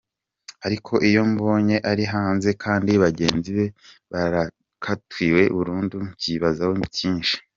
Ariko 0.65 0.93
iyo 1.09 1.21
mubonye 1.31 1.75
ari 1.91 2.03
hanze 2.13 2.49
kandi 2.63 2.91
bagenzi 3.03 3.49
be 3.57 3.65
barakatiwe 4.11 5.41
burundu 5.55 5.95
mbyibazaho 6.07 6.73
byinshi. 6.87 7.35